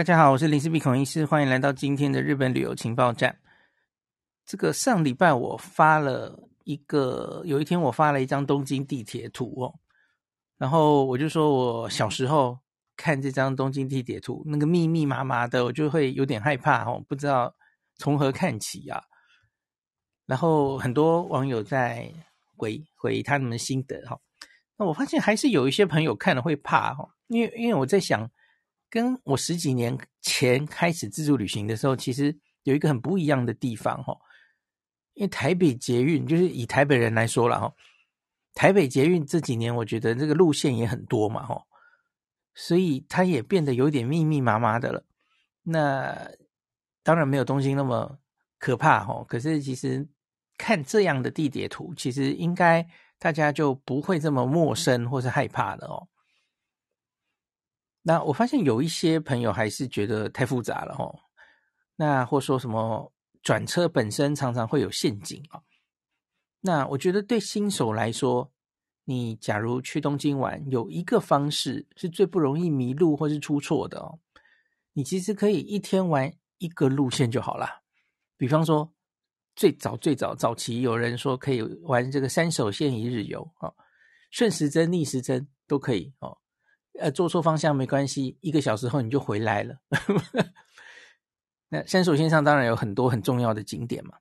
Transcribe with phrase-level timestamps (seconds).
[0.00, 3.38] 大家好，我是林氏璧孔医师，欢迎来到今天的日本旅游情报站。
[4.46, 9.74] 这个上礼拜我发了一个，有一天我发了一张东京地铁图哦，
[10.56, 12.58] 然后我就说我小时候
[12.96, 17.54] 看这张东京地铁图，那个密密麻麻的，我就会有点害怕哦，不知道
[17.96, 19.02] 从何看起啊。
[20.24, 22.10] 然后很多网友在
[22.56, 24.18] 回回他们的心得哈，
[24.78, 28.30] 那我发现还是有一些朋友看了会怕哈，因为因为我在想。
[28.90, 34.18] 跟我十几年前开始自助旅行的时候，其实有一个很不一样的地方哈，
[35.14, 37.72] 因为台北捷运就是以台北人来说了哈，
[38.52, 41.64] 台北捷运这几年我觉得这个路线也很多嘛哈，
[42.52, 45.04] 所以它也变得有点密密麻麻的了。
[45.62, 46.28] 那
[47.02, 48.18] 当然没有东京那么
[48.58, 50.08] 可怕哈，可是其实
[50.58, 52.86] 看这样的地铁图，其实应该
[53.20, 56.08] 大家就不会这么陌生或是害怕的哦。
[58.02, 61.14] 那我发现有一些朋友还是觉得太复杂了齁，
[61.96, 65.60] 那或说什么转车本身常常会有陷阱啊。
[66.60, 68.50] 那我觉得对新手来说，
[69.04, 74.18] 你假如去东京玩，有一个方式是最不容易迷路或是出错的哦。
[74.92, 77.82] 你其实可以一天玩一个路线就好了。
[78.36, 78.92] 比方说，
[79.54, 83.72] 最早最早早期有人说可以玩这个山手线一日游啊，
[84.30, 86.39] 顺时针逆时针都可以哦。
[87.00, 89.76] 呃，做错方向没关系，一个小时后你就回来了。
[91.70, 94.18] 那山手线上当然有很多很重要的景点嘛。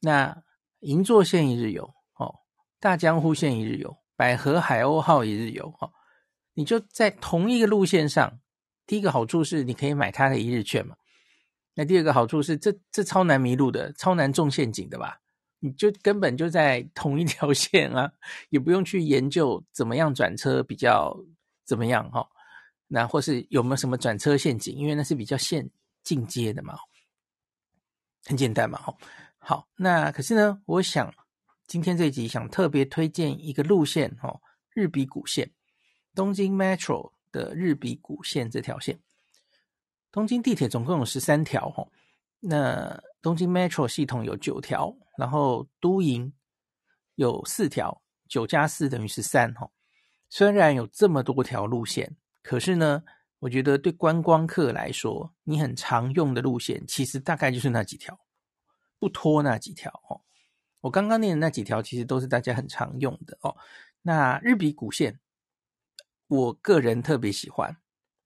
[0.00, 0.42] 那
[0.80, 2.40] 银座线一日游，哦，
[2.78, 5.92] 大江户线一日游，百合海鸥号一日游，哦，
[6.52, 8.40] 你就在同一个路线上。
[8.86, 10.96] 第一个好处是你可以买它的一日券嘛。
[11.74, 15.20] 那第二个好处是，这这超难迷路的，超难中陷阱的吧？
[15.60, 18.12] 你就根本就在同一条 线啊，
[18.50, 21.18] 也不用去研究怎么样转车比较。
[21.64, 22.28] 怎么样哈？
[22.86, 24.76] 那或是有没有什么转车陷阱？
[24.76, 25.68] 因为那是比较现
[26.02, 26.78] 进阶的嘛，
[28.24, 28.78] 很简单嘛。
[28.78, 28.94] 哈，
[29.38, 31.12] 好，那可是呢，我想
[31.66, 34.38] 今天这一集想特别推荐一个路线哈，
[34.74, 35.50] 日比谷线，
[36.14, 39.00] 东京 Metro 的日比谷线这条线。
[40.12, 41.88] 东京地铁总共有十三条哈，
[42.38, 46.32] 那东京 Metro 系统有九条，然后都营
[47.14, 49.68] 有四条，九加四等于十三哈。
[50.34, 53.04] 虽然有这么多条路线，可是呢，
[53.38, 58.18] 我觉得对观光客来说，你很常用的路线，其实大概就是那几条，
[58.98, 60.20] 不拖那几条哦。
[60.80, 63.56] 我刚刚念的那几条，其实都是大家很常用的哦。
[64.02, 65.20] 那日比谷线，
[66.26, 67.76] 我个人特别喜欢。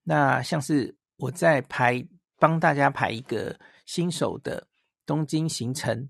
[0.01, 2.03] 那像是我在排，
[2.39, 3.55] 帮大家排一个
[3.85, 4.67] 新手的
[5.05, 6.09] 东京行程。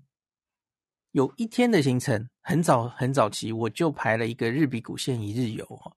[1.12, 5.96] 有一天的行程，很早很早期，我就排了一个日比谷线一日游哈。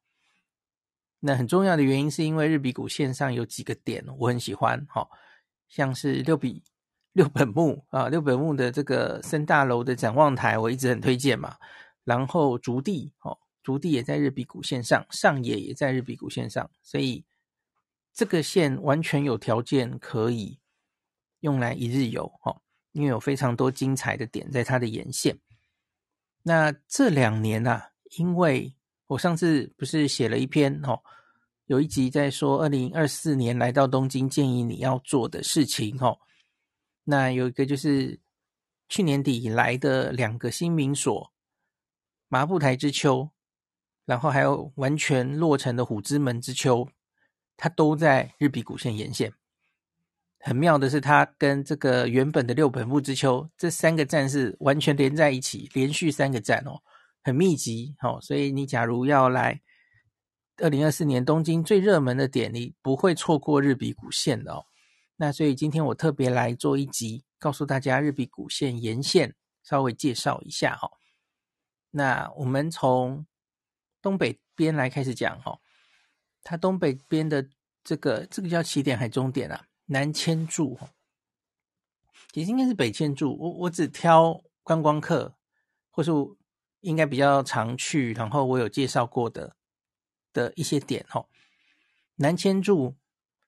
[1.19, 5.07] 那很重要的原因是因为日比谷线上有几个点我很喜欢哈，
[5.69, 6.63] 像是六比
[7.11, 11.57] 六本木啊，六本木的这个森大楼的展望台，我一直很推荐嘛。
[12.03, 17.23] 然后竹地哦，竹地也在日比谷线上，上野也在日比谷线上，所以
[18.11, 20.59] 这个线完全有条件可以
[21.41, 22.62] 用来一日游哈。
[22.93, 25.37] 因为有非常多精彩的点在它的沿线。
[26.41, 28.73] 那这两年啊，因为
[29.07, 30.99] 我上次不是写了一篇哦，
[31.65, 36.17] 有一集在说二零二四年来到东京建议你要做的事情哦。
[37.03, 38.19] 那有一个就是
[38.89, 41.33] 去年底以来的两个新名所，
[42.27, 43.29] 麻布台之丘，
[44.05, 46.87] 然后还有完全落成的虎之门之丘，
[47.57, 49.33] 它都在日比谷线沿线。
[50.45, 56.81] 很妙的是，它跟这个原本的六本木之丘这三个站是完全连在一起，连续三个站哦，
[57.23, 58.19] 很密集哦。
[58.21, 59.61] 所以你假如要来
[60.57, 64.65] 二零二四年东京最热门的点，你不会错过日比谷线的哦。
[65.15, 70.91] 那所以今天我特别来做一集，告诉大家日比谷线沿线稍微介绍一下哈。
[71.91, 73.25] 那我们从
[74.01, 75.57] 东北边来开始讲哈，
[76.43, 77.47] 它东北边的
[77.81, 79.67] 这个这个叫起点还是终点啊？
[79.93, 80.79] 南千住，
[82.31, 83.37] 其实应该是北千住。
[83.39, 85.35] 我我只挑观光客，
[85.91, 86.11] 或是
[86.81, 89.55] 应该比较常去，然后我有介绍过的
[90.33, 91.27] 的一些点哦。
[92.15, 92.95] 南千住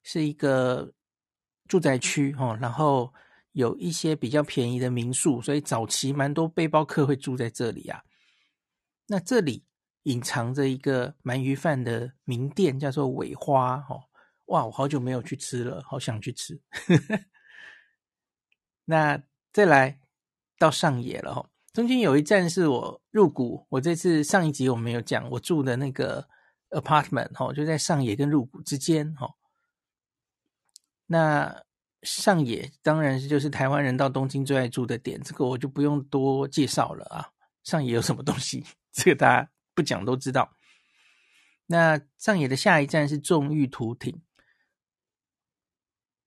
[0.03, 0.94] 是一个
[1.68, 3.12] 住宅区哈，然后
[3.53, 8.03] 有一些比较便宜的民宿，所以早期蛮多背包客会住在这里啊。
[9.07, 9.63] 那这里
[10.03, 14.01] 隐藏着一个鳗鱼饭的名店，叫做尾花哈。
[14.45, 16.59] 哇，我好久没有去吃了，好想去吃。
[18.86, 19.21] 那
[19.51, 20.00] 再来
[20.59, 26.27] 到上野了哈，中间有一站是我入谷，我这次上一集我没有讲，我住的那个
[26.69, 29.33] apartment 哈，就在上野跟入谷之间哈。
[31.07, 31.63] 那
[32.03, 37.27] 上野当然是就是台湾人到东京最爱住的点，这个我就不用多介绍了啊。
[37.63, 38.63] 上野有什么东西？
[38.91, 40.51] 这个大家不讲都知道。
[41.65, 44.21] 那上野的下一站是仲玉图町，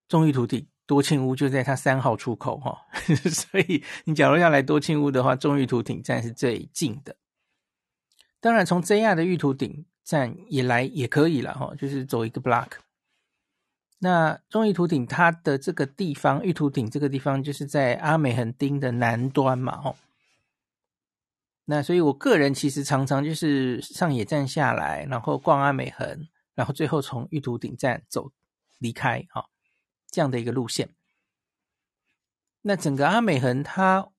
[0.09, 2.87] 仲御图町多庆屋就在它三号出口哈，
[3.31, 7.17] 所以你假如要来多庆屋的话，仲御图顶站是最近的。
[8.41, 12.69] 当然，从 JR 的玉图顶站也来也可以了哈，就是走一个 block。
[13.99, 19.97] 那仲御图顶它的这个地方，玉图顶这个地方就是在阿美横丁的南端嘛，哦。
[21.65, 28.31] 那所以我个人其实常常就是上野站下来，然后逛阿美横，然后最后从玉图顶站走
[28.79, 29.45] 离开，哈，
[30.11, 30.91] 这样的一个路线。
[32.63, 34.11] 那整个阿美横它，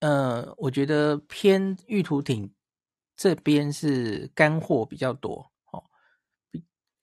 [0.00, 2.52] 呃，我觉得偏玉图町
[3.16, 5.84] 这边是干货比较多，哦，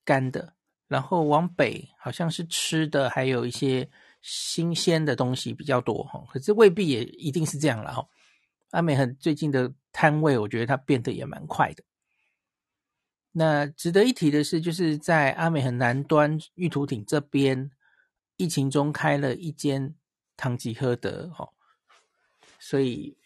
[0.06, 0.56] 干的。
[0.88, 3.90] 然后往北好像是吃的，还有一些
[4.22, 8.08] 新鲜的东西比较多哈，可是未必也一定是这样了哈。
[8.72, 11.84] 阿美横最近的摊位，我觉得它变得也蛮快的。
[13.32, 17.72] 那值得一提的是，就是在阿美横南端玉图町这边，
[18.38, 19.96] 疫情中开了一间
[20.36, 21.50] 唐吉诃德哈，
[22.58, 23.18] 所以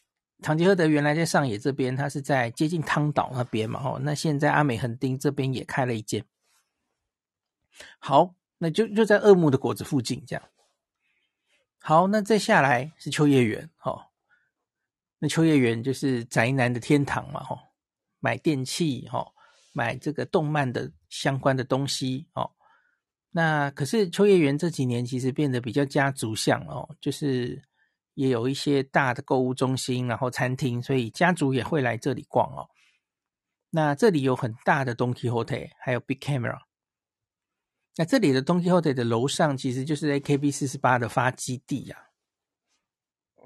[0.42, 6.26] 唐吉诃德原来在上野这边，它是在接近汤岛那边嘛哈，那现在阿美横丁这边也开了一间。
[7.98, 10.44] 好，那就就在二木的果子附近这样。
[11.80, 14.08] 好，那再下来是秋叶原，哦，
[15.20, 17.58] 那秋叶原就是宅男的天堂嘛，哈，
[18.20, 19.33] 买电器，哈，
[19.74, 22.50] 买这个动漫的相关的东西，哦。
[23.32, 27.62] 那可是秋叶原这几年其实变得比较家族向哦，就是
[28.14, 32.70] 也有一些大的购物中心，然后餐厅，所以家族也会来这里逛哦。
[33.72, 36.62] 那这里有很大的 Don Quijote，还有 Big Camera。
[37.96, 43.46] 那这里的 Don Quijote 的楼上其实就是 AKB 四十八的发基地呀、啊。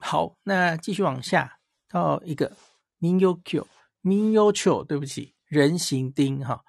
[0.00, 2.56] 好，那继续往下到一个
[3.00, 6.64] Ninyokyo，Ninyokyo，对不起，人形町哈。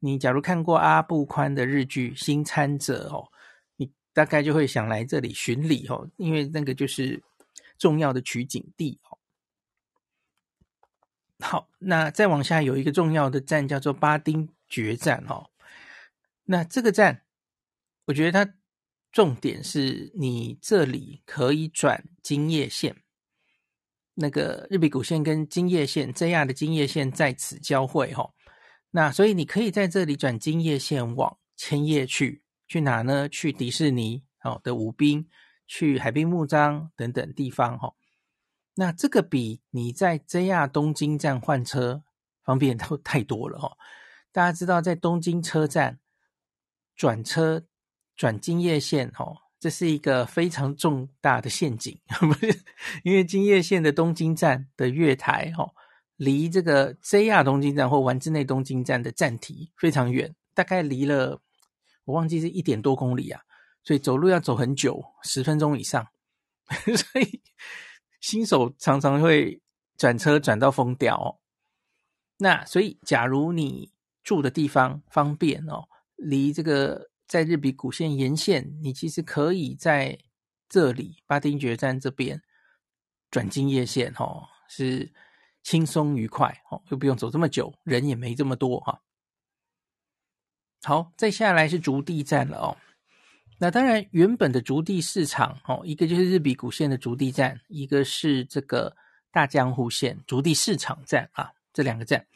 [0.00, 3.30] 你假如看过阿部宽的日剧《新参者》哦，
[3.76, 7.22] 你大概就会想来这里巡礼哦，因为那个就是
[7.78, 9.18] 重要的取景地哦。
[11.38, 15.50] 好，那再往下有一个重要的站叫做八丁决战哦。
[16.44, 17.22] 那这个站，
[18.06, 18.54] 我觉得它
[19.12, 22.96] 重点是你这里可以转京叶线，
[24.14, 28.30] 那个日比谷线跟京叶线 JR 的京叶线在此交汇哈。
[28.90, 33.28] 那所以你可以在这里转京叶线往千叶去，去哪呢？
[33.28, 35.28] 去迪士尼哦的武滨，
[35.66, 37.94] 去海滨木章等等地方哈。
[38.74, 42.02] 那这个比你在 JR 东京站换车
[42.44, 43.76] 方便都 太多了哈。
[44.30, 45.98] 大家知道在东京车站。
[46.94, 47.64] 转车
[48.14, 52.64] 转京叶线，哦，这是一个非常重大的陷阱， 不是？
[53.04, 55.70] 因为京叶线的东京站的月台，哦，
[56.16, 61.40] 离这个 JR 东京站或丸之内东京站的站体非常远，大概离了
[62.06, 63.40] 我忘记是一点多公里啊，
[63.84, 66.08] 所以走路要走很久，十分钟以上，
[66.96, 67.40] 所以
[68.20, 69.62] 新手常常会
[69.96, 71.38] 转车转到疯掉哦。
[72.38, 73.92] 那所以，假如你
[74.24, 75.84] 住的地方方便哦。
[76.24, 80.18] 离这个在日比谷线沿线，你其实可以在
[80.68, 82.42] 这里八丁决站这边
[83.30, 85.10] 转京叶线，哦，是
[85.62, 89.00] 轻松愉快，哦，又不用走这么久，人也没这么多，哈。
[90.82, 92.76] 好，再下来是筑地站了，哦。
[93.58, 98.94] 那当然，原本的筑地市场，哦，一个就是日比谷线的筑地站，一个是这个
[99.30, 102.26] 大江户线筑地市场站啊，这两个站。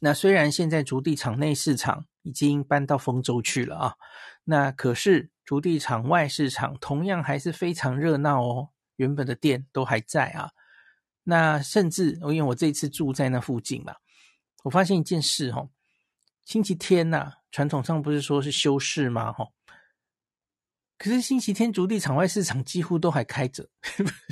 [0.00, 3.94] 那虽然现在竹地场内市场已经搬到丰州去了啊，
[4.44, 10.50] 那可是竹地场外市场同样还是非常热闹哦，原本的店都还在啊。
[11.24, 13.94] 那甚至因为我这次住在那附近嘛，
[14.64, 15.70] 我发现一件事哦，
[16.44, 19.32] 星期天呐、啊，传统上不是说是休市吗？
[19.32, 19.48] 哈，
[20.98, 23.66] 可是星期天竹地场外市场几乎都还开着，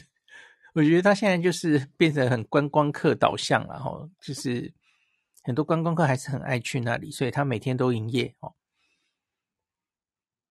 [0.74, 4.74] 我觉得他现在就是变成很观光客导向了哈，就是。
[5.42, 8.54] 很多观光客还是很爱去那里，所以他每天都营业哦。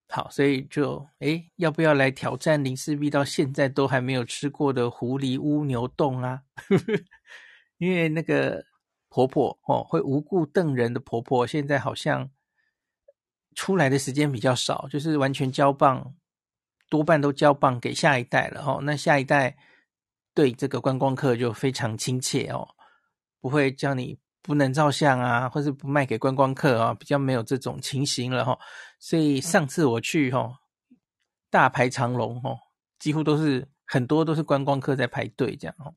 [0.09, 6.41] 好，所以就诶，要不要来挑战林氏璧到现在都还没有吃过的狐狸乌牛洞啊？
[7.77, 8.65] 因为那个
[9.07, 12.29] 婆婆哦，会无故瞪人的婆婆，现在好像
[13.55, 16.13] 出来的时间比较少，就是完全交棒，
[16.89, 18.81] 多半都交棒给下一代了哦。
[18.83, 19.55] 那下一代
[20.33, 22.75] 对这个观光客就非常亲切哦，
[23.39, 24.19] 不会叫你。
[24.41, 28.57] 不能照相啊，或是不卖给观光客啊，比较没有这种情形了哈。
[28.99, 30.59] 所以上次我去哈，
[31.49, 32.57] 大排长龙哈，
[32.99, 35.93] 几乎都是很多都是观光客在排队这样哦。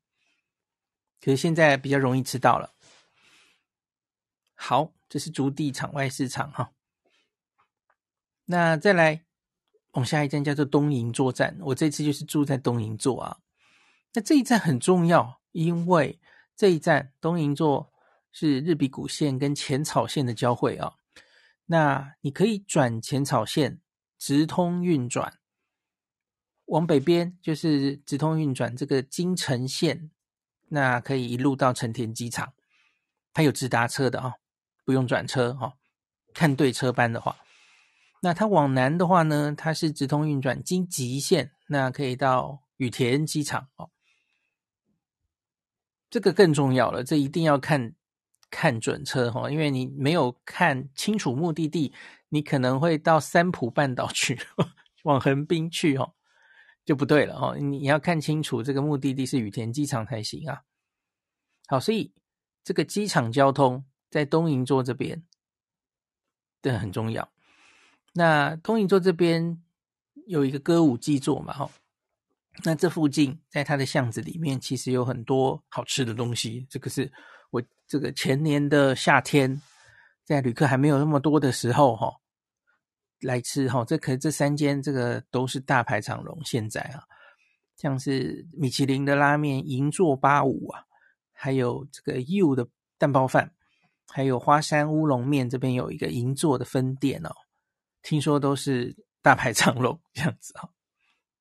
[1.21, 2.75] 可是现在比较容易吃到了。
[4.55, 6.73] 好，这是竹地场外市场哈。
[8.45, 9.25] 那再来
[9.93, 13.39] 往下一站叫做东营座站，我这次就是住在东营座啊。
[14.13, 16.21] 那这一站很重要，因为
[16.55, 17.91] 这一站东营座
[18.35, 20.93] 是日比谷线跟浅草线的交汇啊。
[21.65, 23.81] 那你可以转浅草线
[24.19, 25.39] 直通运转，
[26.67, 30.11] 往北边就是直通运转这个京成线，
[30.69, 32.53] 那可以一路到成田机场，
[33.33, 34.35] 它有直达车的啊，
[34.85, 35.75] 不用转车哈。
[36.35, 37.37] 看对车班的话，
[38.21, 43.89] 那它往南的话呢，它是直通运转京急线，那可以到羽田机场哦。
[46.11, 47.95] 这个更重要了，这一定要看
[48.55, 51.93] 看准车哈，因为你没有看清楚目的地，
[52.29, 54.39] 你可能会到三浦半岛去，
[55.03, 56.15] 往横滨去哦，
[56.85, 57.57] 就不对了哈。
[57.57, 60.63] 你要看清楚这个目的地是羽田机场才行啊。
[61.67, 62.13] 好，所以
[62.63, 65.25] 这个机场交通在东银座这边，
[66.63, 67.33] 这很重要。
[68.13, 69.61] 那东银座这边
[70.29, 71.69] 有一个歌舞伎座嘛，哈。
[72.63, 76.65] 那这附近，在它的巷子里面，其实有很多好吃的东西。
[76.71, 77.13] 这个是
[77.87, 79.61] 这个前年的夏天，
[80.25, 82.13] 在旅客还没有那么多的时候，哈，
[83.21, 83.85] 来吃哈。
[83.85, 86.41] 这可这三间这个都是大排长龙。
[86.45, 87.05] 现在啊，
[87.77, 90.83] 像是米其林的拉面银座八五啊，
[91.33, 93.53] 还有这个 U 的蛋包饭，
[94.09, 97.31] 还有花山乌龙面这边有一个银座的分店哦，
[98.03, 100.71] 听说都是大排长龙这样子哈，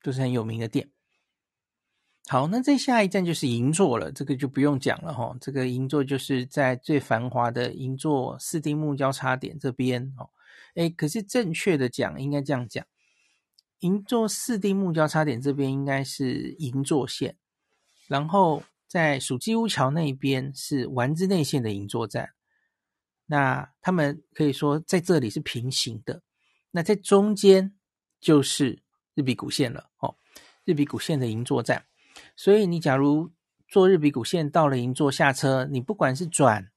[0.01, 0.89] 都是很有名的店。
[2.29, 5.35] 好，那再下一站就是银座了，这个就不用讲了哈。
[5.41, 10.29] 这个银座就是在最繁华的银座四丁目交叉点这边哦。
[10.75, 12.85] 诶，可是正确的讲，应该这样讲，
[13.79, 17.35] 银座四丁目交叉点这边应该是银座线，
[18.07, 22.31] 然后在属鸡屋桥那边是丸之内线的银座站。
[23.25, 26.21] 那他们可以说在这里是平行的，
[26.71, 27.75] 那在中间
[28.21, 28.81] 就是
[29.13, 30.15] 日比谷线了哦，
[30.63, 31.85] 日比谷线的银座站。
[32.35, 33.31] 所以你假如
[33.67, 36.71] 坐日比谷线到了银座下车，你不管是转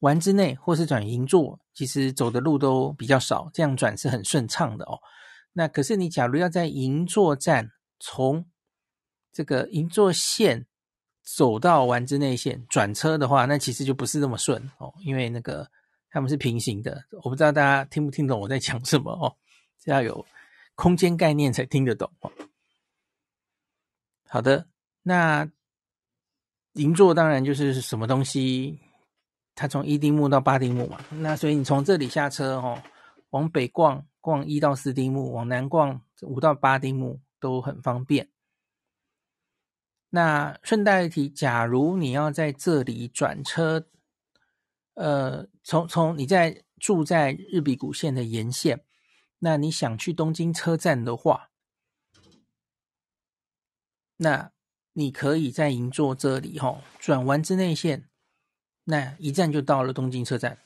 [0.00, 4.98] 丸之内或是转银座，其实走的路都比较少，这样转是很顺畅的哦。
[5.52, 8.46] 那可是你假如要在银座站从
[9.32, 10.66] 这个银座线
[11.22, 15.70] 走到丸之内线转车的话，那其实就不是那么顺哦，因为那个
[16.10, 17.04] 他们是平行的。
[17.22, 19.36] 我不知道大家听不听懂我在讲什么哦，
[19.78, 20.26] 这要有
[20.74, 22.32] 空间概念才听得懂哦。
[24.28, 24.71] 好的。
[25.04, 25.50] 那
[26.74, 28.78] 银座当然就是什么东西，
[29.54, 31.04] 它从一丁目到八丁目嘛。
[31.10, 32.80] 那所以你从这里下车哦，
[33.30, 38.30] 往北逛逛一到四丁目，往南逛五到八丁目都很方便。
[40.10, 43.88] 那顺带一提，假如你要在这里转车，
[44.94, 48.84] 呃，从从你在住在日比谷线的沿线，
[49.40, 51.50] 那你想去东京车站的话，
[54.18, 54.52] 那。
[54.94, 58.08] 你可以在银座这里哈、哦、转丸之内线，
[58.84, 60.58] 那一站就到了东京车站，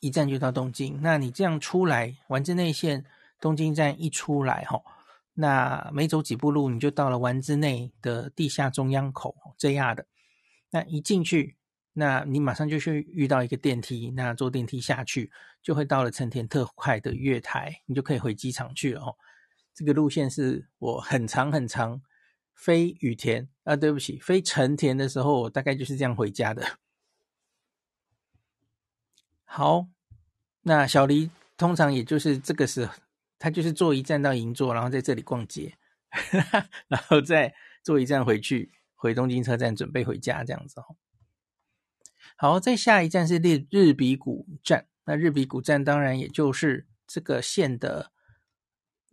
[0.00, 1.00] 一站就到东京。
[1.02, 3.04] 那你这样出来，丸之内线
[3.38, 4.82] 东京站一出来哈、哦，
[5.34, 10.06] 那没走几步路你就到了丸之内的地下中央口这样的。
[10.70, 11.56] 那一进去，
[11.92, 15.30] 那你马上就去遇到一个电梯，那坐电梯下去
[15.62, 19.14] 就会到了成田特快的月台，你就可以回机场去了哦。
[19.74, 22.00] 这个路线是我很长很长。
[22.56, 26.78] 飞羽田啊，对不起，飞成田的时候，我大概就是这样回家的。
[29.44, 29.86] 好，
[30.62, 32.94] 那小黎通常也就是这个时候，
[33.38, 35.76] 他就是坐一站到银座，然后在这里逛街，
[36.88, 40.96] 然后再坐一站回去，回东京车站准备回家这样子哦。
[42.36, 48.10] 好，再下一站是日日比谷站，那日比谷站当然也就是这个线的。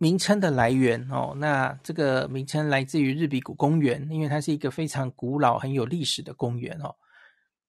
[0.04, 6.94] 名称的来源哦，那这个名称来自于日比谷公园，因为它是一个非常古老、很有历史的公园哦。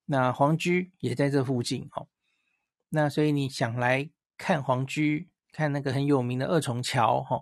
[0.04, 2.10] 那皇居也在这附近哦，
[2.90, 7.42] 那所以你想来看皇居，看那个很有名的二重桥哈。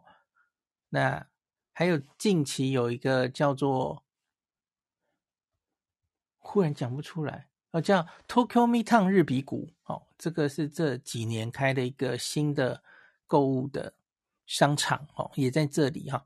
[0.89, 1.25] 那
[1.71, 4.03] 还有近期有一个叫做，
[6.37, 12.83] 忽然讲不出来哦，叫 Tokyo Midtown 日比谷哦，这个是这几年开的一个新的
[13.25, 13.95] 购物的。
[14.45, 16.25] 商场哦，也在这里哈。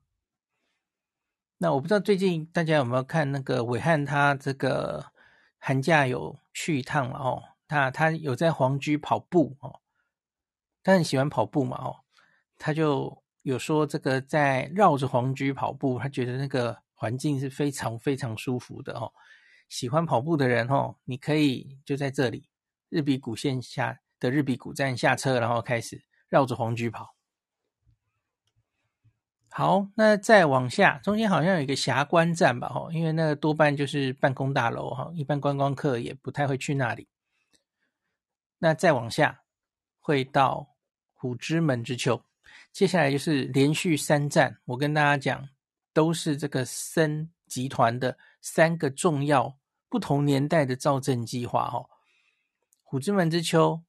[1.58, 5.12] 那我不知道最近大家有没有看那个伟汉他这个
[5.58, 9.82] 寒假有去一趟了哦，他他有在皇居跑步哦，
[10.84, 12.04] 他很喜欢跑步嘛哦，
[12.58, 19.12] 他就有说这个在绕着皇居跑步，他觉得那个环境是非常非常舒服的哦。
[19.68, 22.48] 喜欢跑步的人哦，你可以就在这里
[22.90, 27.17] 日比谷线下的日比谷站下车，然后开始绕着皇居跑。
[29.50, 32.70] 好，那再往下，中间好像有一个霞关站吧？
[32.70, 37.08] 哈，因为那个多半就是办公大楼哈，一般观光客也不太会去那里。
[38.60, 39.42] 那再往下
[40.00, 40.68] 会到
[41.14, 42.22] 虎之门之丘，
[42.72, 44.58] 接下来就是连续三站。
[44.66, 45.50] 我跟大家讲，
[45.92, 49.58] 都是这个森集团的三个重要
[49.90, 51.84] 不同年代的造镇计划哈。
[52.84, 53.82] 虎之门之丘、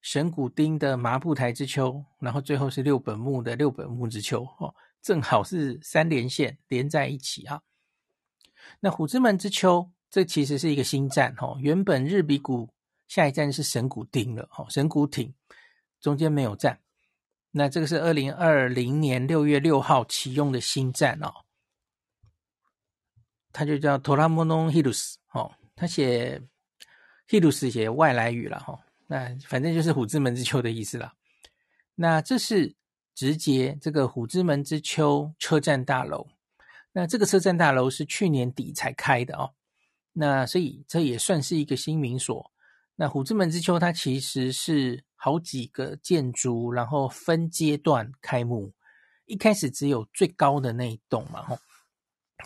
[0.00, 4.72] 神谷町的麻布台之丘，然后最后是六本木的六本木之丘哦。
[5.02, 7.62] 正好是三连线连在一起啊。
[8.80, 11.56] 那虎之门之丘，这其实是一个新站哦。
[11.60, 12.68] 原本日比谷
[13.08, 15.34] 下一站是神谷町了哦，神谷町
[16.00, 16.80] 中间没有站。
[17.52, 21.32] 那这个是二零二零年六月六号启用的新站哦，
[23.52, 25.52] 它就叫 Toramono Hills 哦。
[25.74, 26.42] 它写
[27.28, 31.14] Hills 写外来语了哈，那反正就是虎之门之丘的意思啦。
[31.94, 32.76] 那这是。
[33.20, 36.26] 直接这个虎之门之丘车站大楼，
[36.92, 39.52] 那这个车站大楼是去年底才开的哦，
[40.14, 42.50] 那所以这也算是一个新名所。
[42.96, 48.72] 那虎之门之丘它其实是好几个建筑，然后分阶段开幕。
[49.26, 51.58] 一开始只有最高的那一栋嘛，吼，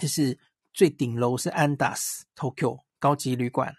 [0.01, 0.37] 就是
[0.73, 3.77] 最顶楼是安达斯 Tokyo 高级旅馆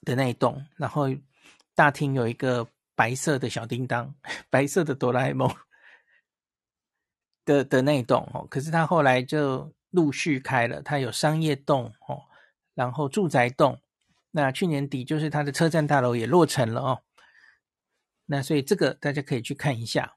[0.00, 1.08] 的那一栋，然后
[1.76, 2.66] 大厅有一个。
[3.02, 4.14] 白色的小叮当，
[4.48, 5.52] 白色的哆啦 A 梦
[7.44, 12.22] 的的那一栋哦，可是它后来就陆续开了，它有商业栋哦，
[12.74, 13.80] 然后住宅栋，
[14.30, 17.02] 那去年底就是它的车站大楼也落成了哦，
[18.26, 20.16] 那所以这个大家可以去看一下。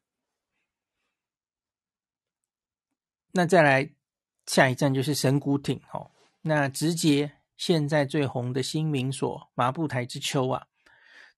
[3.32, 3.90] 那再来
[4.46, 10.68] 下一站就是神谷町哦，那直接现在最红的新名所麻布台之丘啊。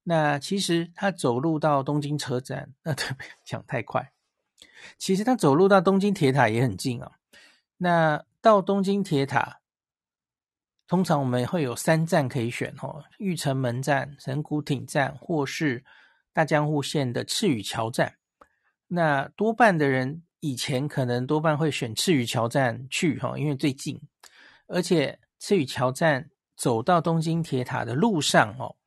[0.09, 4.13] 那其实他走路到东京车站，那对不起，讲太快。
[4.97, 7.11] 其实他走路到东京铁塔也很近啊。
[7.75, 9.59] 那到东京铁塔，
[10.87, 15.83] 通常我们会有三站可以选哦：玉城门站、神谷町站，或是
[16.31, 18.15] 大江户线的赤羽桥站。
[18.87, 24.01] 那多半的人以前可能多半会选赤羽桥站去哈，因为最近，
[24.67, 28.77] 而且赤羽桥站走到东京铁塔的路上哦。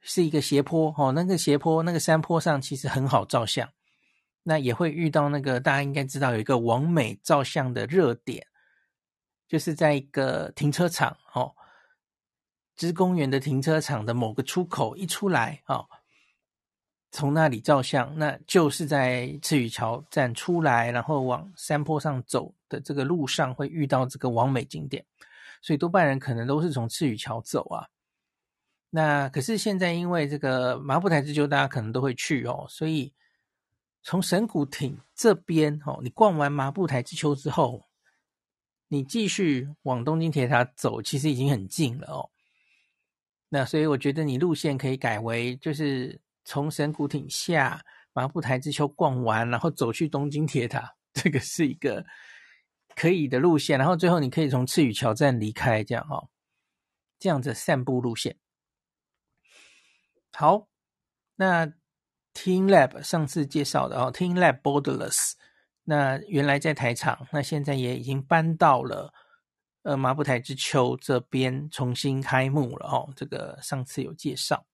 [0.00, 3.68] 是一个斜坡哦，那个斜坡那个山坡上其实很好照相，
[4.42, 8.46] 那也会遇到那个大家应该知道有一个网美照相的热点，
[9.46, 11.54] 就是在一个停车场哦，
[12.76, 15.86] 芝公园的停车场的某个出口一出来哦，
[17.10, 25.04] 从那里照相，那就是在赤羽桥站出来，然后往山坡上走的这个路上会遇到这个网美景点，
[25.60, 27.86] 所以多半人可能都是从赤羽桥走啊。
[28.92, 33.14] 那可是现在，因为这个麻布台之丘，大家可能都会去哦，所以
[34.02, 37.86] 从神谷町这边哦，你逛完麻布台之丘之后，
[38.88, 42.30] 你继续往东京铁塔走，其实已经很近了哦。
[43.48, 47.80] 那所以我觉得你路线可以改为，就是从神谷町下
[48.12, 52.04] 麻布台之丘逛完，然后走去东京铁塔，这个是一个
[52.96, 53.78] 可以的路线。
[53.78, 56.28] 然后最后你可以从赤羽桥站离开，这样哦，
[57.20, 58.36] 这样子散步路线。
[60.32, 60.68] 好，
[61.36, 61.72] 那
[62.32, 65.32] teamLab 上次介绍的哦，teamLab Borderless，
[65.84, 69.12] 那原来在台场，那现在也已经搬到了
[69.82, 73.12] 呃麻布台之丘这边重新开幕了哦。
[73.14, 74.64] 这个上次有介绍。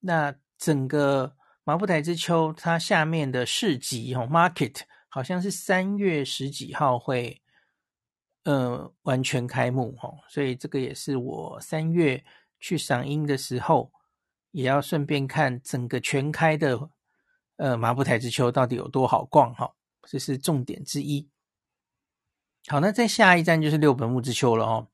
[0.00, 7.42] 那整个麻布台之丘它下面的市集哦，market 好像是三月十几号会
[8.44, 12.24] 呃完全开幕哦，所以这个也是我三月
[12.60, 13.92] 去赏樱的时候。
[14.54, 16.88] 也要顺便看整个全开的，
[17.56, 21.28] 呃，麻布台之丘到底有多好逛哈，这是重点之一。
[22.68, 24.86] 好，那再下一站就是六本木之丘了哦。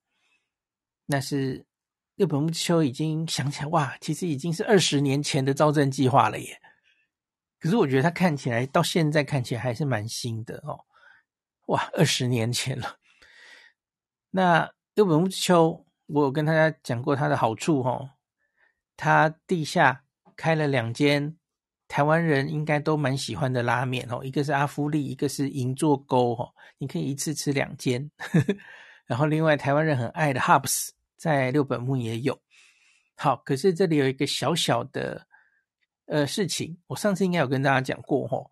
[1.04, 1.66] 那是
[2.14, 6.58] 六本木之丘已经想起来哇，其实已经是二十年前的造镇计划了耶。
[7.58, 10.86] 可是我觉得它看起来到现在看起来还是蛮新的哦。
[11.66, 12.96] 哇，二十年前了。
[14.30, 18.12] 那六本木之丘，我有跟大家讲过它的好处哦。
[19.02, 20.04] 它地下
[20.36, 21.34] 开了两间
[21.88, 28.10] 台湾人应该都蛮喜欢的拉面哦，一个是阿夫利，一个是银座沟哦，你可以一次吃两间，
[29.08, 32.38] 然后另外台湾人很爱的 Hubs 在六本木也有。
[33.16, 35.26] 好，可是这里有一个小小的
[36.04, 38.50] 呃事情，我上次应该有跟大家讲过吼，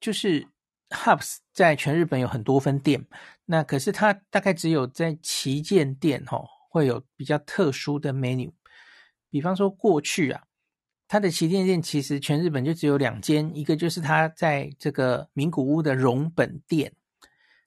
[0.00, 0.48] 就是
[0.88, 3.06] Hubs 在全日本有很多分店，
[3.44, 8.50] 那可是它大概只有在旗舰店吼会有比较特殊的 menu，
[9.30, 10.44] 比方说过去啊。
[11.12, 16.94] 它的旗舰店其实全日本就只有两间，一个就是它在这个名古屋的荣本店。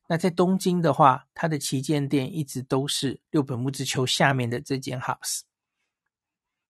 [0.07, 5.41] 那在东京的话，它的旗舰店一直都是六本木之丘下面的这间 Hubs。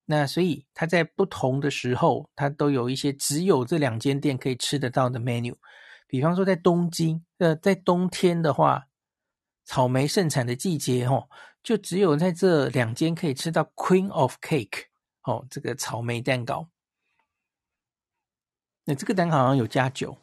[0.05, 5.55] 那所以它在不同的时候，它都有一些只有这两间店可以吃得到的 menu。
[6.07, 8.87] 比方说在东京，呃，在冬天的话，
[9.63, 11.29] 草莓盛产的季节哦，
[11.63, 14.87] 就只有在这两间可以吃到 Queen of Cake。
[15.25, 16.69] 哦，这个草莓蛋糕，
[18.83, 20.17] 那这个蛋糕好像有加酒，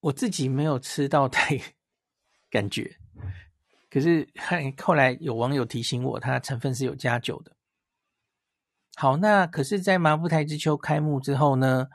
[0.00, 1.56] 我自己没有吃到太
[2.50, 2.98] 感觉，
[3.88, 4.28] 可是
[4.82, 7.52] 后来有网友提醒我，它成分是有加酒的。
[8.96, 11.88] 好，那可是，在麻布台之丘开幕之后呢，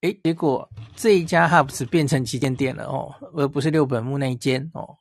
[0.00, 0.66] 诶，结果
[0.96, 4.96] 这一家 Hubs 变成旗舰店了哦，而不是六本木那一间哦。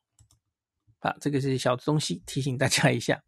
[1.00, 3.24] 好，这个是小东西，提醒大家一下。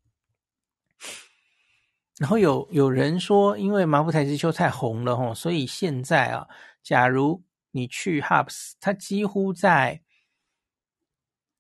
[2.20, 6.48] 然后有有人说，因为麻布台之丘太红了吼，所以现在啊，
[6.84, 10.04] 假如你去 Hubs，它几乎在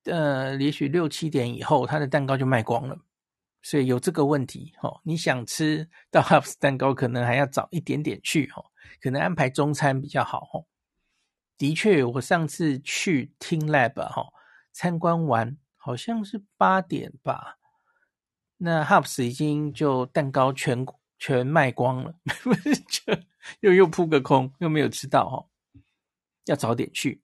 [0.03, 2.99] 呃，也许六七点以后，它的蛋糕就卖光了，
[3.61, 4.99] 所以有这个问题哦。
[5.03, 8.65] 你想吃到 Hubs 蛋糕，可能还要早一点点去哦，
[9.01, 10.65] 可能安排中餐比较好哦。
[11.57, 14.27] 的确，我上次去 teamLab 哈
[14.71, 17.57] 参观完，好像是八点吧。
[18.57, 20.85] 那 Hubs 已经就蛋糕全
[21.17, 22.13] 全卖光了，
[22.87, 23.17] 就
[23.61, 25.47] 又又扑个空，又没有吃到哈，
[26.45, 27.23] 要早点去。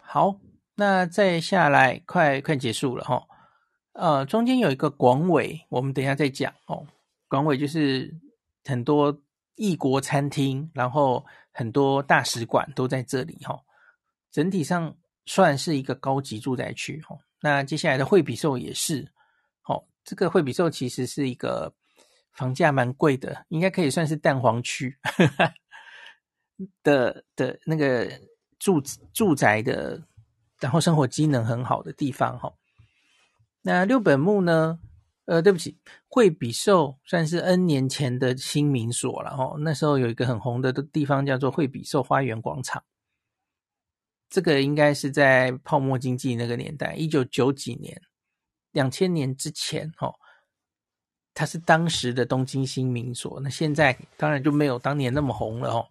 [0.00, 0.40] 好，
[0.76, 3.26] 那再下来快快结束了哈，
[3.92, 6.86] 呃，中间有一个广尾，我们等一下再讲哦。
[7.28, 8.14] 广尾就是
[8.64, 9.22] 很多
[9.54, 13.62] 异国餐厅，然后很多大使馆都在这里哈，
[14.30, 17.16] 整体上算是一个高级住宅区哈。
[17.40, 19.08] 那接下来的惠比寿也是。
[19.66, 21.72] 哦这个惠比寿其实是一个
[22.32, 24.96] 房价蛮贵的，应该可以算是蛋黄区
[26.82, 28.10] 的的那个
[28.58, 28.80] 住
[29.12, 30.02] 住宅的，
[30.60, 32.52] 然后生活机能很好的地方哈。
[33.62, 34.80] 那六本木呢？
[35.24, 39.54] 呃，对不起，惠比寿算是 N 年前的新民所了哈。
[39.60, 42.82] 那时候有一个很红的地方叫做惠比寿花园广场，
[44.32, 48.00] 这个应该是在泡沫经济那个年代，一九九几年。
[48.70, 50.14] 两千年之前，哦，
[51.34, 53.38] 它是当时的东京新民所。
[53.40, 55.86] 那现在当然就没有当年那么红了，哦。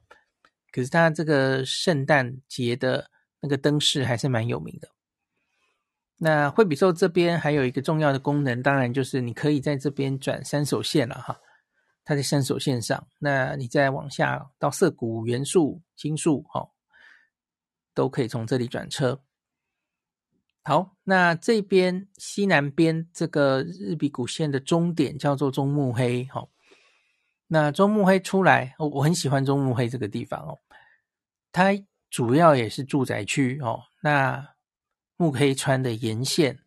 [0.71, 4.89] 可是它这个圣诞节的那个灯饰还是蛮有名的。
[6.17, 11.39] 那惠比寿这边还有一个重要的功能，当然就是你可以在这边转三手线了，哈。
[12.04, 16.67] 它在三手线上，那你再往下到涩谷、原宿、新宿，哦，
[17.93, 19.21] 都可以从这里转车。
[20.63, 26.49] 好，那这边西南边这个日比谷线的终点叫做中目黑，好，
[27.47, 30.60] 那中目黑出来，我很喜欢中目黑这个地方哦，
[31.51, 31.71] 它
[32.12, 33.82] 主要也是住宅区哦。
[34.01, 34.49] 那
[35.17, 36.60] 目黑川的沿线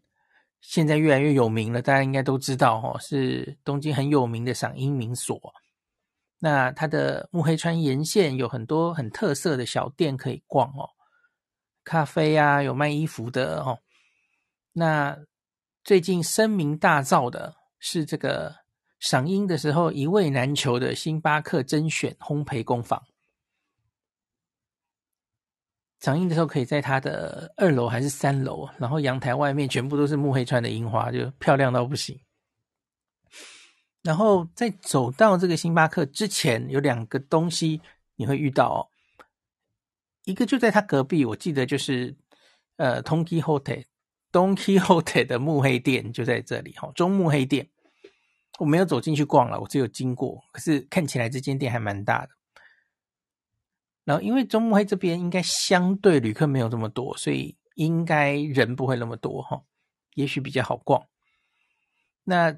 [0.61, 5.41] 现在越来越有名了，大家应该都知道哦，是东京很有名的赏樱名所。
[6.41, 10.91] 那它的目黑川沿线有很多很特色的小店可以逛哦，
[11.85, 13.79] 咖啡啊，有卖衣服的哦。
[14.73, 15.17] 那
[15.85, 18.57] 最近声名大噪的是这个
[18.99, 23.03] 赏樱的时候一位难求的星巴克甄选烘焙工坊。
[26.01, 32.19] 赏樱的时候可以在它的二楼还是三楼，然后阳台外面全部都是木黑川的樱花，就漂亮到不行。
[34.03, 37.81] 然后在走到这个星巴克之前，有两个东西
[38.17, 38.81] 你会遇到哦，
[40.25, 42.17] 一个就在他隔壁，我记得就是
[42.77, 43.85] 呃，Tonki Hotel。
[44.33, 47.71] Don Quijote 的目黑店就在这里哈，中目黑店，
[48.59, 52.31] 我没有走进去逛了，我只有经过，可是看起来这间店还蛮大的。
[54.03, 59.63] 然后因为中木黑这边应该相对旅客没有这么多，所以应该人不会那么多哈，
[60.15, 61.07] 也许比较好逛。
[62.25, 62.57] 那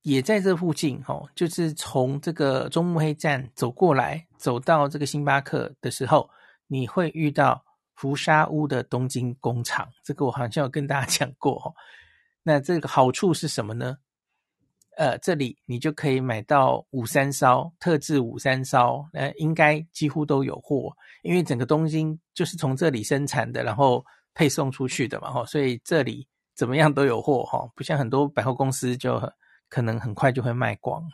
[0.00, 6.30] 也在这附近哈，就是从这个中木黑站走过来，走到这个星巴克的时候，
[6.70, 7.62] 你会遇到。
[7.96, 11.68] 福沙屋的东京工厂，这个我好像有跟大家 讲过哦。
[12.42, 13.98] 那这个好处是什么呢？
[14.96, 24.02] 呃，这里你就可以买到五三烧，特制五三烧，呃，应该几乎都有货，因为整个东京就是从这里生产的，然后
[24.32, 29.20] 配送出去的嘛，哈，所以这里怎么样都有货，哈，不像很多百货公司就
[29.68, 31.06] 可能很快就会卖光。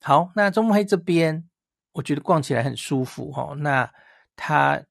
[0.00, 1.48] 好，那中目黑这边，
[1.92, 3.90] 我觉得逛起来很舒服，哈，那
[4.34, 4.82] 它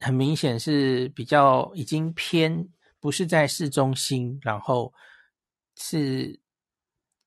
[0.00, 2.68] 很明显是比较已经偏
[3.00, 4.92] 不是在市中心，然后
[5.76, 6.40] 是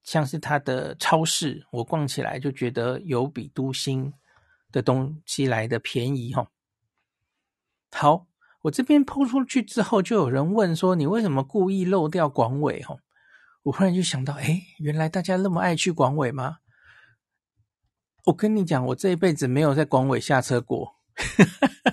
[0.03, 4.13] 像是它的超市，我逛起来就觉得有比都心
[4.71, 6.47] 的东西来的便宜，哈。
[7.93, 8.27] 好，
[8.61, 12.99] 我这边抛出去之后，就有人问说：“你为什么故意漏掉广尾？”吼，
[13.63, 16.57] 我忽然就想到，哎，原来大家那么爱去广尾吗？
[18.25, 20.95] 我跟你讲，我这一辈子没有在广尾下车过，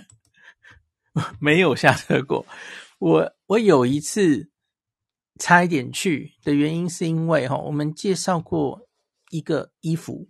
[1.41, 2.47] 没有下车过。
[2.99, 4.51] 我我有一次
[5.39, 8.89] 差一点去的原因，是因为哈，我们介绍过
[9.31, 10.29] 一个衣服，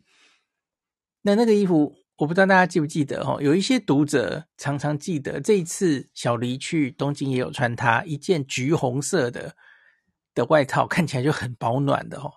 [1.23, 1.97] 那那个衣服。
[2.19, 9.55] 我不知道大家记不记得哦，有一些读者常常记得这一次小黎去东京也有穿它一件橘红色的
[10.35, 12.35] 的外套，看起来就很保暖的哦。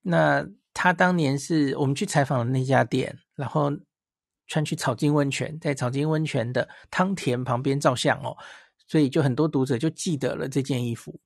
[0.00, 0.48] 那
[0.80, 3.68] 他当年是我们去采访的那家店，然后
[4.46, 8.36] 穿去草津温泉，在草津温泉的汤田旁边照相哦，
[8.86, 11.18] 所以就很多读者就记得了这件衣服。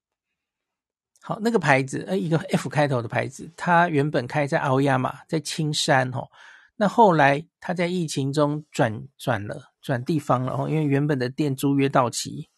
[1.20, 6.30] 好，那个牌子呃，一个 F 开头的牌子，它原本开在奥亚马，在青山哦。
[6.76, 12.48] 那后来他在疫情中转转了转地方了哦，因为原本的店租约到期，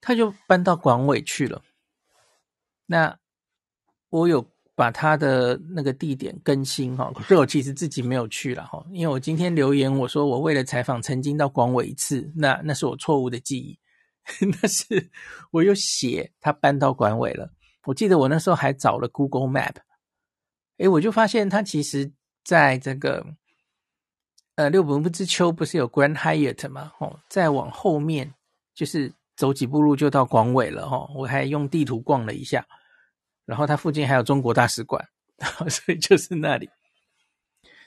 [0.00, 1.64] 他就搬到广尾去了。
[2.86, 3.18] 那
[4.08, 13.78] 我有把他的那个地点更新哈，可是我其实自己没有去了哈，因为我今天留言我说我为了采访曾经到广尾一次，那那是我错误的记忆，
[14.62, 15.10] 那是
[15.50, 17.50] 我有写他搬到广尾了。
[17.84, 19.76] 我记得我那时候还找了 Google Map，
[20.78, 22.12] 诶，我就发现他其实。
[22.44, 23.24] 在这个
[24.56, 26.90] 呃六本木之丘不是有 Grand Hyatt 吗？
[26.98, 28.34] 哦，再往后面
[28.74, 31.08] 就是走几步路就到广尾了哦。
[31.14, 32.66] 我还用地图逛了一下，
[33.44, 35.06] 然后它附近还有中国大使馆，
[35.68, 36.70] 所以就是那里。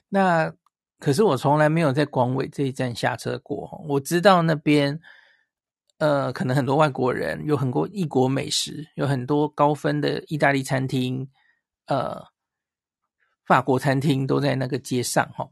[0.09, 0.53] 那
[0.99, 3.83] 可是我从来没有在广尾这一站下车过。
[3.87, 4.99] 我知道那边
[5.97, 11.29] 呃可能很多外国人，有很多异国美食，有很多高分的意大利餐厅，
[11.87, 12.25] 呃。
[13.47, 15.47] 法国餐厅都在那个街上哈，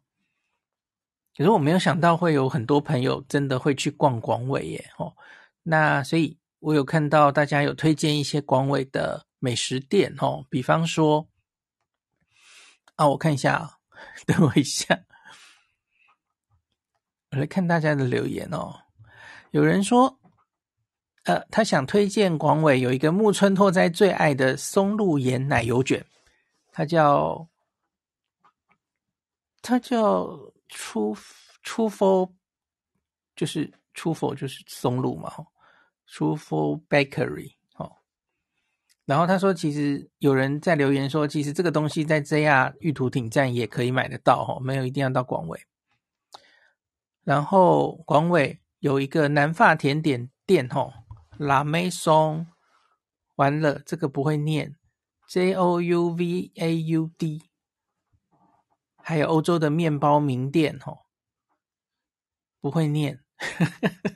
[1.37, 5.13] 可是我没有想到会有很多朋友真的会去逛广尾耶哦。
[5.61, 11.27] 那所以我有看到大家有推荐一些广尾的美食店哦，比方说
[12.95, 13.77] 啊，我看一下，
[14.25, 15.03] 等我一下，
[17.31, 18.73] 我来看大家的留言哦。
[19.51, 20.17] 有人说，
[21.25, 26.05] 呃，他想推荐广尾有一个木村拓哉最爱的松露盐奶油卷，
[26.71, 27.49] 它叫。
[29.65, 30.25] 它叫
[30.67, 31.15] 出
[31.61, 32.33] 出佛，
[33.35, 35.31] 就是出佛就是松露嘛，
[36.05, 37.55] 出佛 Bakery。
[39.05, 45.59] 然后他说，其实有人在留言说，其实这个东西在 JR 玉图町站也可以买得到哦，没有一定要到广尾。
[47.23, 50.93] 然后广尾有一个南法甜点店吼
[51.37, 52.47] ，La Maison，
[53.35, 54.77] 完了这个不会念
[55.27, 57.43] ，J O U V A U D。
[59.05, 60.99] 还有欧洲的面包名店，哦，
[62.61, 64.15] 不会念，呵呵呵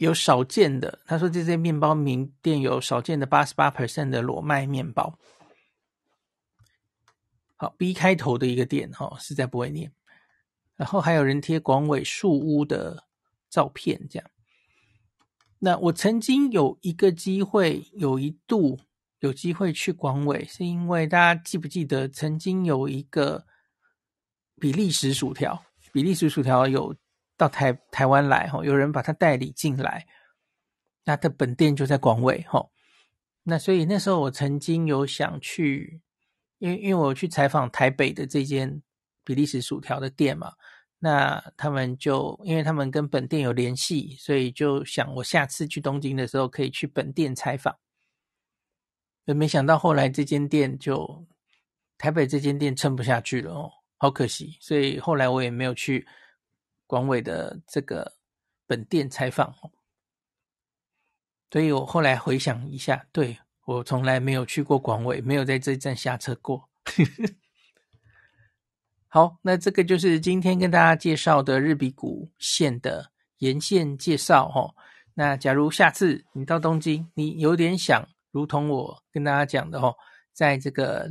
[0.00, 0.98] 有少见的。
[1.04, 5.18] 他说这些面包名店有少见的八十八 percent 的裸麦面包。
[7.56, 9.92] 好，B 开头的一个店，哈，实在不会念。
[10.76, 13.04] 然后还有人贴广尾树屋的
[13.50, 14.30] 照片，这样。
[15.58, 18.80] 那我曾经有一个机会，有一度。
[19.18, 23.44] 有机会去广尾，是因为大家记不记得曾经有一个
[24.58, 26.96] 比利时薯条，比利时薯条有
[27.40, 30.06] 到台台湾来哈，有人把他代理进来，
[31.06, 32.68] 那的本店就在广尾哈。
[33.44, 36.02] 那所以那时候我曾经有想去，
[36.58, 38.82] 因为因为我去采访台北的这间
[39.24, 40.52] 比利时薯条的店嘛，
[40.98, 47.74] 那他们就因为他们跟本店有联系，所以就想我下次去东京的时候可以去本店采访。
[49.24, 51.26] 没想到后来这间店就
[51.96, 56.06] 台北这间店撑不下去了哦，好可惜，所以后来我也没有去
[56.90, 58.16] 广尾的这个
[58.66, 59.54] 本店采访。
[61.52, 66.68] 所以我后来回想一下，对，我从来没有去过广尾，没有在这站下车过。
[69.06, 74.74] 好，那这个就是今天跟大家介绍的日比谷线的沿线介绍哦。
[75.14, 78.08] 那假如下次你到东京，你有点想。
[78.32, 79.94] 如同我跟大家讲的哦，
[80.32, 81.08] 在这个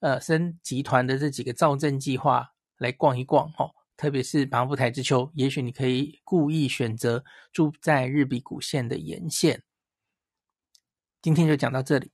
[0.00, 9.62] 呃森集团的这几个造镇计划来逛一逛哦，特别是芒部台之丘，也许你可以故意选择住在日比谷线的沿线。
[11.20, 12.10] 今天就讲到这里。